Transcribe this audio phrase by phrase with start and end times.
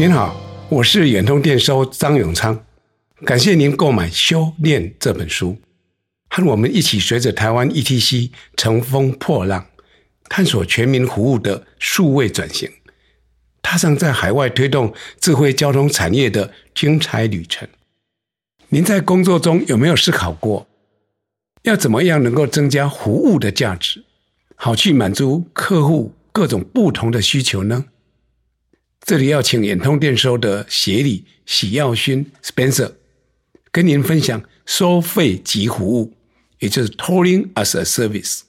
[0.00, 0.34] 您好，
[0.70, 2.64] 我是远通电收张永昌，
[3.26, 5.58] 感谢您购买《修炼》这本书，
[6.30, 9.66] 和我们一起随着台湾 ETC 乘风破浪，
[10.24, 12.70] 探索全民服务的数位转型，
[13.60, 17.68] 踏上在海外推动智慧交通产业的精彩旅程。
[18.70, 20.66] 您在工作中有没有思考过，
[21.64, 24.02] 要怎么样能够增加服务的价值，
[24.56, 27.84] 好去满足客户各种不同的需求呢？
[29.10, 32.92] 这里要请远通电收的协理许耀勋 Spencer
[33.72, 36.12] 跟您分享收费及服务，
[36.60, 38.42] 也就是 Tolling as a Service。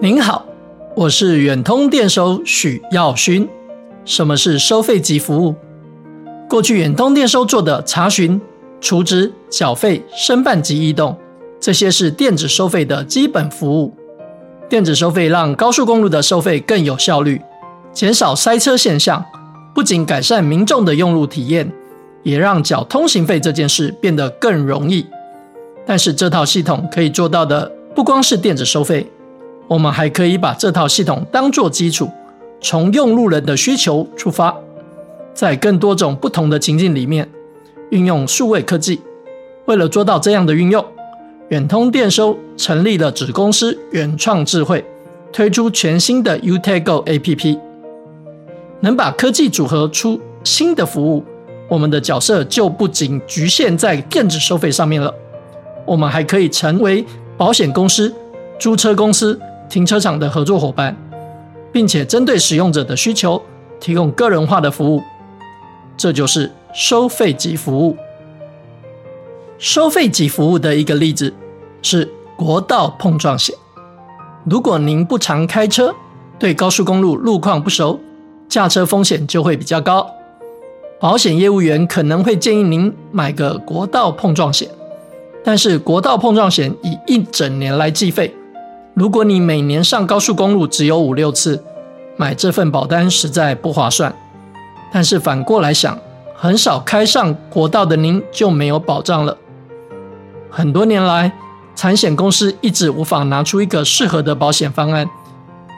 [0.00, 0.46] 您好，
[0.94, 3.48] 我是远通电收许耀勋。
[4.04, 5.56] 什么是收费及服务？
[6.48, 8.40] 过去远通电收做的查询、
[8.80, 11.18] 储值、缴费、申办及移动，
[11.58, 13.96] 这些是电子收费的基本服务。
[14.72, 17.38] 电子收费让高速公路的收费更有效率，
[17.92, 19.22] 减少塞车现象，
[19.74, 21.70] 不仅改善民众的用路体验，
[22.22, 25.06] 也让缴通行费这件事变得更容易。
[25.84, 29.06] 但是这套系统可以做到的不光是电子收费，
[29.68, 32.08] 我们还可以把这套系统当作基础。
[32.62, 34.56] 从用路人的需求出发，
[35.34, 37.28] 在更多种不同的情境里面
[37.90, 39.02] 运用数位科技。
[39.66, 40.82] 为了做到这样的运用，
[41.52, 44.82] 远通电收成立了子公司远创智慧，
[45.30, 47.58] 推出全新的 UTago APP，
[48.80, 51.22] 能把科技组合出新的服务。
[51.68, 55.14] 我们的角色就不仅局限在电子收费上面了，
[55.84, 57.04] 我们还可以成为
[57.36, 58.14] 保险公司、
[58.58, 60.96] 租车公司、停车场的合作伙伴。
[61.70, 63.42] 并且针对使用者的需求
[63.78, 65.02] 提供个人化的服务，
[65.98, 67.96] 这就是收费级服务。
[69.58, 71.32] 收费级服务的一个例子
[71.82, 73.54] 是国道碰撞险。
[74.44, 75.94] 如果您不常开车，
[76.38, 78.00] 对高速公路路况不熟，
[78.48, 80.10] 驾车风险就会比较高。
[80.98, 84.68] 保险业务员可能会建议您买个国道碰撞险，
[85.44, 88.34] 但是国道碰撞险以一整年来计费。
[88.94, 91.62] 如果你每年上高速公路只有五六次，
[92.16, 94.14] 买这份保单实在不划算。
[94.92, 95.98] 但是反过来想，
[96.36, 99.38] 很少开上国道的您就没有保障了。
[100.50, 101.32] 很多年来，
[101.74, 105.08] 产险公司一直无法拿出一个适合的保险方案，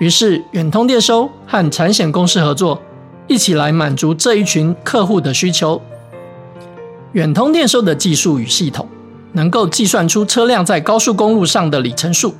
[0.00, 2.80] 于是远通电收和产险公司合作，
[3.26, 5.80] 一起来满足这一群客户的需求。
[7.12, 8.88] 远通电收的技术与系统，
[9.32, 12.34] 能够计算出车辆在高速公路上的里程数。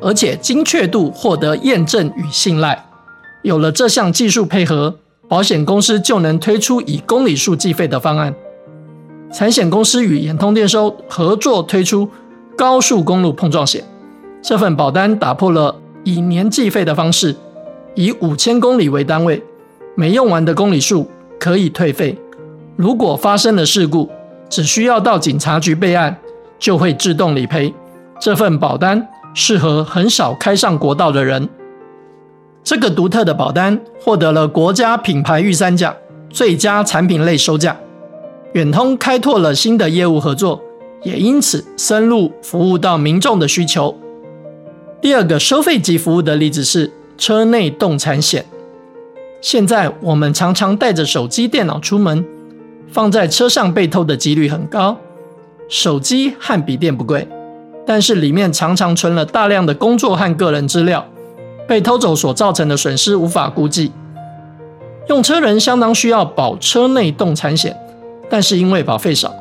[0.00, 2.84] 而且精确度获得验证与信赖，
[3.40, 4.98] 有了这项技术配合，
[5.28, 8.34] 保险公司就能推出以公里数计费的方案。
[9.32, 12.10] 产险公司与远通电收合作推出
[12.56, 13.84] 高速公路碰撞险，
[14.42, 17.34] 这份保单打破了以年计费的方式，
[17.94, 19.42] 以五千公里为单位，
[19.94, 22.18] 没用完的公里数可以退费。
[22.76, 24.10] 如果发生了事故，
[24.48, 26.16] 只需要到警察局备案，
[26.58, 27.74] 就会自动理赔。
[28.20, 29.08] 这份保单。
[29.36, 31.48] 适合很少开上国道的人。
[32.62, 35.92] 这个独特的保单获得了国家品牌御三奖
[36.30, 37.76] 最佳产品类收价。
[38.52, 40.62] 远通开拓了新的业务合作，
[41.04, 43.96] 也因此深入服务到民众的需求。
[45.00, 48.44] 第二个收费级服务的例子是车内动产险。
[49.40, 52.24] 现在我们常常带着手机、电脑出门，
[52.90, 54.96] 放在车上被偷的几率很高。
[55.68, 57.28] 手机和笔电不贵。
[57.86, 61.06] 但是里面常常存了大量的工作和个人资料，
[61.68, 63.92] 被偷走所造成的损失无法估计。
[65.10, 67.76] 用车人相当需要保车内动产险，
[68.30, 69.34] 但是因为保费少，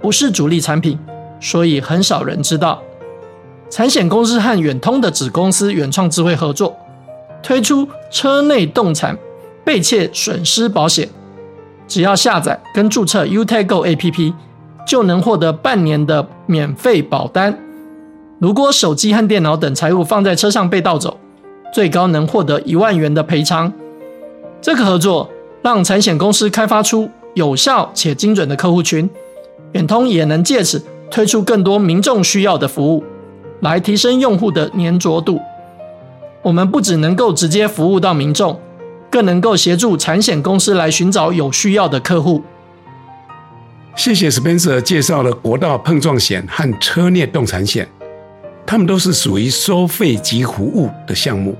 [0.00, 0.98] 不是主力产品，
[1.40, 2.82] 所以很少人知道。
[3.68, 6.76] 产险公司和远通的子公司远创智慧合作，
[7.42, 9.16] 推出车内动产
[9.64, 11.08] 被窃损失保险，
[11.86, 14.34] 只要下载跟注册 UTago APP，
[14.86, 17.56] 就能获得半年的免费保单。
[18.40, 21.20] 如果手机和电脑等财物放在车上被盗走，
[21.72, 23.72] 最高能获得一万元的赔偿。
[24.60, 25.30] 这个合作
[25.62, 29.08] 让产险公司开发出有效且精准的客户群，
[29.72, 33.04] 远通也能借此推出更多民众需要的服务，
[33.60, 35.40] 来提升用户的粘着度。
[36.42, 38.60] 我们不只能够直接服务到民众，
[39.10, 42.42] 更能够协助产险公司来寻找有需要的客户。
[43.96, 47.86] 谢谢 Spencer 介绍了国道碰撞险和车裂动产险。
[48.64, 51.56] 他们都是属于收费及服务的项目。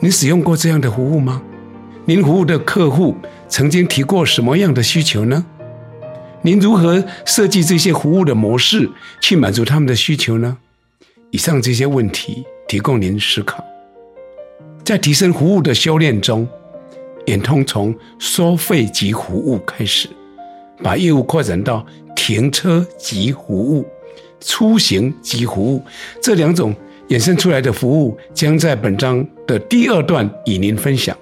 [0.00, 1.42] 你使用过这样的服务吗？
[2.06, 3.14] 您服务的客户
[3.48, 5.44] 曾经提过什么样的需求呢？
[6.42, 8.90] 您如何设计这些服务的模式
[9.20, 10.56] 去满足他们的需求呢？
[11.30, 13.62] 以上这些问题提供您思考。
[14.82, 16.48] 在提升服务的修炼中，
[17.26, 20.08] 远通从收费及服务开始，
[20.82, 23.86] 把业务扩展到停车及服务、
[24.40, 25.84] 出行及服务
[26.22, 26.74] 这两种
[27.10, 31.16] 衍生出来的服务，将在本章的第二段与您分享。